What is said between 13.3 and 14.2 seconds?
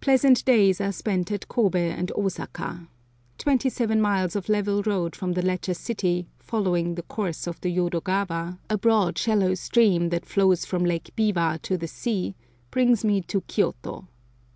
Kioto.